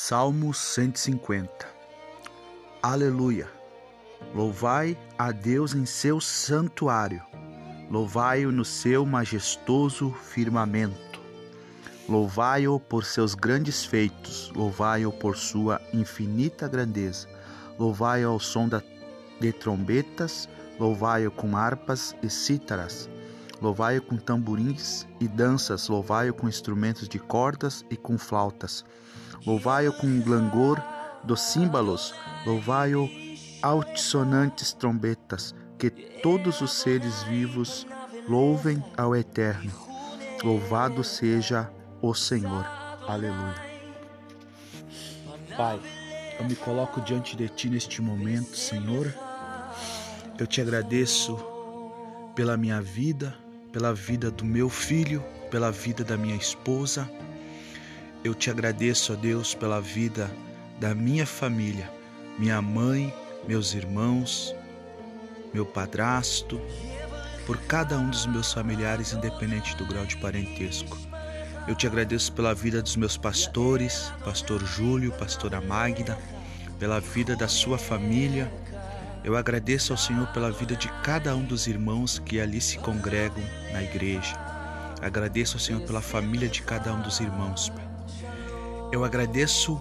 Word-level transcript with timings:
Salmo 0.00 0.54
150 0.54 1.66
Aleluia! 2.80 3.48
Louvai 4.32 4.96
a 5.18 5.32
Deus 5.32 5.74
em 5.74 5.84
seu 5.84 6.20
santuário, 6.20 7.20
louvai-o 7.90 8.52
no 8.52 8.64
seu 8.64 9.04
majestoso 9.04 10.12
firmamento. 10.12 11.20
Louvai-o 12.08 12.78
por 12.78 13.04
seus 13.04 13.34
grandes 13.34 13.84
feitos, 13.84 14.52
louvai-o 14.54 15.10
por 15.10 15.36
sua 15.36 15.80
infinita 15.92 16.68
grandeza. 16.68 17.28
Louvai-o 17.76 18.30
ao 18.30 18.38
som 18.38 18.68
de 19.40 19.52
trombetas, 19.52 20.48
louvai-o 20.78 21.32
com 21.32 21.56
harpas 21.56 22.14
e 22.22 22.30
cítaras. 22.30 23.10
Louvai-o 23.60 24.00
com 24.00 24.16
tamborins 24.16 25.08
e 25.18 25.26
danças, 25.26 25.88
louvai-o 25.88 26.32
com 26.32 26.48
instrumentos 26.48 27.08
de 27.08 27.18
cordas 27.18 27.84
e 27.90 27.96
com 27.96 28.16
flautas. 28.16 28.84
Louvai-o 29.46 29.92
com 29.92 30.20
glangor 30.20 30.82
dos 31.24 31.40
símbolos, 31.40 32.14
louvai-o 32.46 33.08
altissonantes 33.62 34.72
trombetas, 34.72 35.54
que 35.78 35.90
todos 35.90 36.60
os 36.60 36.72
seres 36.72 37.22
vivos 37.24 37.86
louvem 38.28 38.82
ao 38.96 39.14
Eterno. 39.14 39.72
Louvado 40.42 41.02
seja 41.02 41.70
o 42.00 42.14
Senhor. 42.14 42.64
Aleluia. 43.06 43.68
Pai, 45.56 45.80
eu 46.38 46.46
me 46.46 46.54
coloco 46.54 47.00
diante 47.00 47.36
de 47.36 47.48
Ti 47.48 47.68
neste 47.68 48.00
momento, 48.00 48.56
Senhor. 48.56 49.12
Eu 50.38 50.46
te 50.46 50.60
agradeço 50.60 51.36
pela 52.34 52.56
minha 52.56 52.80
vida, 52.80 53.36
pela 53.72 53.92
vida 53.92 54.30
do 54.30 54.44
meu 54.44 54.68
filho, 54.70 55.24
pela 55.50 55.72
vida 55.72 56.04
da 56.04 56.16
minha 56.16 56.36
esposa. 56.36 57.10
Eu 58.24 58.34
te 58.34 58.50
agradeço, 58.50 59.12
ó 59.12 59.16
Deus, 59.16 59.54
pela 59.54 59.80
vida 59.80 60.28
da 60.80 60.92
minha 60.92 61.24
família, 61.24 61.88
minha 62.36 62.60
mãe, 62.60 63.14
meus 63.46 63.74
irmãos, 63.74 64.54
meu 65.54 65.64
padrasto, 65.64 66.60
por 67.46 67.56
cada 67.58 67.96
um 67.96 68.10
dos 68.10 68.26
meus 68.26 68.52
familiares, 68.52 69.12
independente 69.12 69.76
do 69.76 69.86
grau 69.86 70.04
de 70.04 70.16
parentesco. 70.16 70.98
Eu 71.68 71.76
te 71.76 71.86
agradeço 71.86 72.32
pela 72.32 72.54
vida 72.54 72.82
dos 72.82 72.96
meus 72.96 73.16
pastores, 73.16 74.12
pastor 74.24 74.64
Júlio, 74.64 75.12
pastora 75.12 75.60
Magda, 75.60 76.18
pela 76.78 77.00
vida 77.00 77.36
da 77.36 77.46
sua 77.46 77.78
família. 77.78 78.52
Eu 79.22 79.36
agradeço 79.36 79.92
ao 79.92 79.98
Senhor 79.98 80.26
pela 80.28 80.50
vida 80.50 80.74
de 80.74 80.88
cada 81.02 81.36
um 81.36 81.44
dos 81.44 81.68
irmãos 81.68 82.18
que 82.18 82.40
ali 82.40 82.60
se 82.60 82.78
congregam 82.78 83.44
na 83.72 83.82
igreja. 83.82 84.34
Agradeço 85.00 85.56
ao 85.56 85.60
Senhor 85.60 85.82
pela 85.82 86.00
família 86.00 86.48
de 86.48 86.62
cada 86.62 86.92
um 86.92 87.00
dos 87.00 87.20
irmãos, 87.20 87.68
Pai. 87.68 87.97
Eu 88.90 89.04
agradeço 89.04 89.80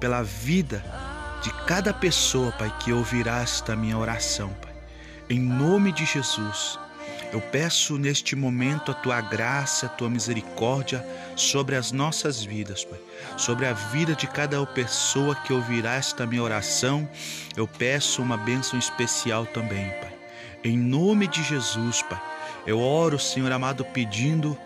pela 0.00 0.22
vida 0.22 0.82
de 1.42 1.50
cada 1.66 1.92
pessoa, 1.92 2.50
Pai, 2.52 2.72
que 2.80 2.90
ouvirá 2.90 3.42
esta 3.42 3.76
minha 3.76 3.98
oração, 3.98 4.48
Pai. 4.62 4.72
Em 5.28 5.38
nome 5.38 5.92
de 5.92 6.06
Jesus, 6.06 6.78
eu 7.32 7.40
peço 7.40 7.98
neste 7.98 8.34
momento 8.34 8.90
a 8.90 8.94
tua 8.94 9.20
graça, 9.20 9.86
a 9.86 9.88
tua 9.90 10.08
misericórdia 10.08 11.06
sobre 11.36 11.76
as 11.76 11.92
nossas 11.92 12.42
vidas, 12.42 12.82
Pai. 12.82 12.98
Sobre 13.36 13.66
a 13.66 13.74
vida 13.74 14.14
de 14.14 14.26
cada 14.26 14.64
pessoa 14.64 15.34
que 15.34 15.52
ouvirá 15.52 15.94
esta 15.96 16.26
minha 16.26 16.42
oração, 16.42 17.06
eu 17.54 17.68
peço 17.68 18.22
uma 18.22 18.38
bênção 18.38 18.78
especial 18.78 19.44
também, 19.44 19.90
Pai. 20.00 20.14
Em 20.64 20.78
nome 20.78 21.26
de 21.26 21.42
Jesus, 21.42 22.00
Pai, 22.02 22.20
eu 22.66 22.80
oro, 22.80 23.18
Senhor 23.18 23.52
amado, 23.52 23.84
pedindo 23.84 24.56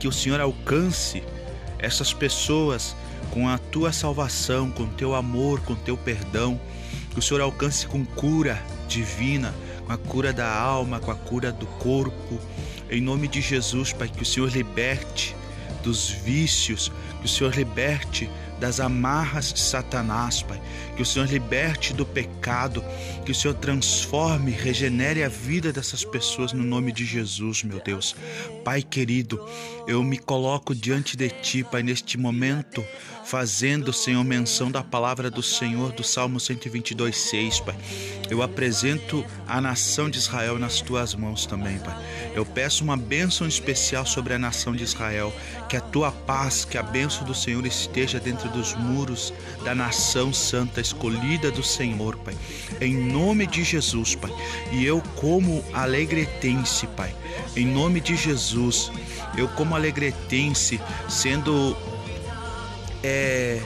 que 0.00 0.08
o 0.08 0.12
Senhor 0.12 0.40
alcance 0.40 1.22
essas 1.78 2.12
pessoas 2.12 2.96
com 3.30 3.48
a 3.48 3.58
tua 3.58 3.92
salvação, 3.92 4.70
com 4.70 4.86
teu 4.86 5.14
amor, 5.14 5.60
com 5.60 5.74
teu 5.74 5.96
perdão, 5.96 6.60
que 7.10 7.18
o 7.18 7.22
Senhor 7.22 7.40
alcance 7.40 7.86
com 7.86 8.04
cura 8.04 8.62
divina, 8.88 9.54
com 9.86 9.92
a 9.92 9.98
cura 9.98 10.32
da 10.32 10.50
alma, 10.50 11.00
com 11.00 11.10
a 11.10 11.14
cura 11.14 11.52
do 11.52 11.66
corpo. 11.66 12.40
Em 12.90 13.00
nome 13.00 13.28
de 13.28 13.40
Jesus, 13.40 13.92
Pai, 13.92 14.08
que 14.08 14.22
o 14.22 14.26
Senhor 14.26 14.50
liberte 14.50 15.36
dos 15.82 16.08
vícios, 16.10 16.90
que 17.20 17.26
o 17.26 17.28
Senhor 17.28 17.54
liberte 17.54 18.28
das 18.58 18.80
amarras 18.80 19.52
de 19.52 19.60
Satanás, 19.60 20.42
Pai. 20.42 20.60
Que 20.96 21.02
o 21.02 21.06
Senhor 21.06 21.28
liberte 21.28 21.92
do 21.92 22.04
pecado, 22.04 22.84
que 23.24 23.32
o 23.32 23.34
Senhor 23.34 23.54
transforme, 23.54 24.50
regenere 24.50 25.22
a 25.22 25.28
vida 25.28 25.72
dessas 25.72 26.04
pessoas 26.04 26.52
no 26.52 26.64
nome 26.64 26.92
de 26.92 27.04
Jesus, 27.04 27.62
meu 27.62 27.80
Deus. 27.80 28.16
Pai 28.64 28.82
querido, 28.82 29.40
eu 29.86 30.02
me 30.02 30.18
coloco 30.18 30.74
diante 30.74 31.16
de 31.16 31.28
Ti, 31.28 31.64
Pai, 31.64 31.82
neste 31.82 32.18
momento, 32.18 32.84
fazendo, 33.24 33.92
Senhor, 33.92 34.24
menção 34.24 34.70
da 34.70 34.82
palavra 34.82 35.30
do 35.30 35.42
Senhor 35.42 35.92
do 35.92 36.02
Salmo 36.02 36.40
122, 36.40 37.16
6, 37.16 37.60
Pai. 37.60 37.76
Eu 38.30 38.42
apresento 38.42 39.24
a 39.46 39.60
nação 39.60 40.10
de 40.10 40.18
Israel 40.18 40.58
nas 40.58 40.80
Tuas 40.80 41.14
mãos 41.14 41.46
também, 41.46 41.78
Pai. 41.78 41.96
Eu 42.34 42.44
peço 42.44 42.84
uma 42.84 42.96
bênção 42.96 43.46
especial 43.46 44.04
sobre 44.04 44.34
a 44.34 44.38
nação 44.38 44.74
de 44.74 44.84
Israel, 44.84 45.32
que 45.68 45.76
a 45.76 45.80
Tua 45.80 46.12
paz, 46.12 46.64
que 46.64 46.76
a 46.76 46.82
bênção 46.82 47.24
do 47.24 47.34
Senhor 47.34 47.64
esteja 47.66 48.20
dentro 48.20 48.48
dos 48.50 48.74
muros 48.74 49.32
da 49.64 49.74
nação 49.74 50.32
santa 50.32 50.80
escolhida 50.80 51.50
do 51.50 51.62
Senhor, 51.62 52.16
Pai. 52.16 52.36
Em 52.80 52.94
nome 52.94 53.46
de 53.46 53.64
Jesus, 53.64 54.14
Pai. 54.14 54.32
E 54.72 54.84
eu, 54.84 55.02
como 55.16 55.64
alegretense, 55.72 56.86
Pai, 56.88 57.14
em 57.56 57.66
nome 57.66 58.00
de 58.00 58.14
Jesus, 58.16 58.92
eu, 59.36 59.48
como 59.48 59.74
alegretense, 59.74 60.80
sendo 61.08 61.76
é, 63.02 63.60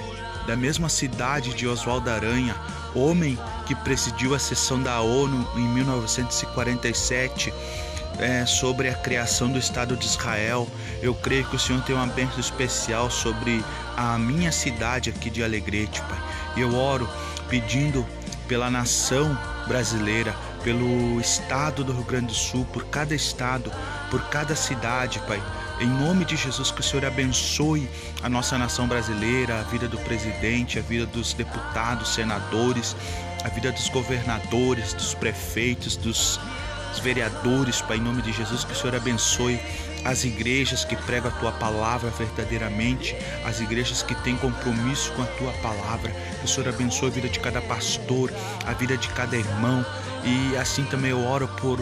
da 0.47 0.56
mesma 0.56 0.89
cidade 0.89 1.55
de 1.55 1.67
Oswaldo 1.67 2.11
Aranha, 2.11 2.55
homem 2.94 3.39
que 3.72 3.77
presidiu 3.77 4.34
a 4.34 4.38
sessão 4.38 4.83
da 4.83 5.00
ONU 5.00 5.49
em 5.56 5.66
1947 5.66 7.53
é, 8.19 8.44
sobre 8.44 8.91
a 8.91 8.94
criação 8.94 9.50
do 9.50 9.59
Estado 9.59 9.97
de 9.97 10.05
Israel. 10.05 10.69
Eu 11.00 11.15
creio 11.15 11.47
que 11.47 11.56
o 11.56 11.59
Senhor 11.59 11.82
tem 11.82 11.97
uma 11.97 12.06
bênção 12.06 12.38
especial 12.38 13.11
sobre 13.11 13.65
a 13.97 14.19
minha 14.19 14.53
cidade 14.53 15.09
aqui 15.09 15.31
de 15.31 15.43
Alegrete, 15.43 16.03
Pai. 16.03 16.19
Eu 16.55 16.77
oro 16.77 17.09
pedindo 17.49 18.06
pela 18.47 18.71
nação 18.71 19.37
brasileira, 19.66 20.34
pelo 20.62 21.19
estado 21.19 21.82
do 21.82 21.94
Rio 21.94 22.05
Grande 22.05 22.27
do 22.27 22.34
Sul, 22.34 22.66
por 22.75 22.84
cada 22.87 23.15
estado, 23.15 23.72
por 24.11 24.21
cada 24.25 24.55
cidade, 24.55 25.19
Pai. 25.21 25.43
Em 25.81 25.88
nome 25.88 26.27
de 26.27 26.37
Jesus, 26.37 26.71
que 26.71 26.81
o 26.81 26.84
Senhor 26.84 27.06
abençoe 27.06 27.88
a 28.22 28.28
nossa 28.28 28.59
nação 28.59 28.87
brasileira, 28.87 29.61
a 29.61 29.62
vida 29.62 29.88
do 29.88 29.97
presidente, 29.99 30.78
a 30.78 30.82
vida 30.82 31.06
dos 31.06 31.32
deputados, 31.32 32.15
senadores, 32.15 32.94
a 33.45 33.49
vida 33.49 33.73
dos 33.73 33.89
governadores, 33.89 34.93
dos 34.95 35.15
prefeitos, 35.15 35.97
dos 35.97 36.39
os 36.93 36.99
vereadores, 36.99 37.81
Pai, 37.81 37.97
em 37.97 38.01
nome 38.01 38.21
de 38.21 38.33
Jesus, 38.33 38.65
que 38.65 38.73
o 38.73 38.77
Senhor 38.77 38.95
abençoe 38.95 39.59
as 40.05 40.25
igrejas 40.25 40.85
que 40.85 40.95
pregam 40.95 41.31
a 41.31 41.35
tua 41.35 41.53
palavra 41.53 42.11
verdadeiramente, 42.11 43.17
as 43.47 43.61
igrejas 43.61 44.03
que 44.03 44.15
têm 44.17 44.37
compromisso 44.37 45.11
com 45.13 45.23
a 45.23 45.27
tua 45.27 45.53
palavra. 45.63 46.11
Que 46.11 46.45
o 46.45 46.49
Senhor 46.49 46.69
abençoe 46.69 47.09
a 47.09 47.13
vida 47.13 47.29
de 47.31 47.41
cada 47.41 47.63
pastor, 47.63 48.31
a 48.67 48.73
vida 48.75 48.97
de 48.97 49.09
cada 49.09 49.37
irmão. 49.37 49.85
E 50.23 50.57
assim 50.57 50.85
também 50.85 51.13
eu 51.13 51.25
oro 51.25 51.49
por 51.49 51.81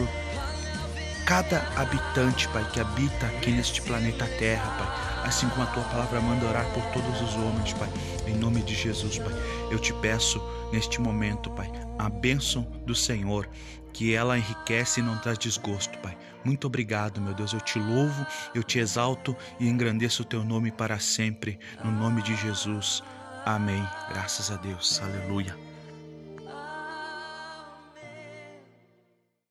cada 1.31 1.65
habitante, 1.77 2.45
Pai, 2.49 2.69
que 2.73 2.81
habita 2.81 3.25
aqui 3.25 3.51
neste 3.51 3.81
planeta 3.81 4.27
Terra, 4.37 4.69
Pai. 4.77 5.25
Assim 5.25 5.47
como 5.47 5.63
a 5.63 5.67
tua 5.67 5.83
palavra 5.83 6.19
manda 6.19 6.45
orar 6.45 6.65
por 6.73 6.83
todos 6.87 7.21
os 7.21 7.35
homens, 7.35 7.71
Pai. 7.71 7.87
Em 8.27 8.35
nome 8.35 8.61
de 8.61 8.75
Jesus, 8.75 9.17
Pai. 9.17 9.31
Eu 9.71 9.79
te 9.79 9.93
peço 9.93 10.41
neste 10.73 10.99
momento, 10.99 11.49
Pai, 11.51 11.71
a 11.97 12.09
bênção 12.09 12.63
do 12.85 12.93
Senhor 12.93 13.47
que 13.93 14.13
ela 14.13 14.37
enriquece 14.37 14.99
e 14.99 15.03
não 15.03 15.17
traz 15.19 15.37
desgosto, 15.37 15.97
Pai. 15.99 16.17
Muito 16.43 16.67
obrigado, 16.67 17.21
meu 17.21 17.33
Deus. 17.33 17.53
Eu 17.53 17.61
te 17.61 17.79
louvo, 17.79 18.27
eu 18.53 18.61
te 18.61 18.79
exalto 18.79 19.33
e 19.57 19.69
engrandeço 19.69 20.23
o 20.23 20.25
teu 20.25 20.43
nome 20.43 20.69
para 20.69 20.99
sempre, 20.99 21.57
no 21.81 21.91
nome 21.91 22.21
de 22.23 22.35
Jesus. 22.35 23.01
Amém. 23.45 23.87
Graças 24.09 24.51
a 24.51 24.57
Deus. 24.57 25.01
Aleluia. 25.01 25.70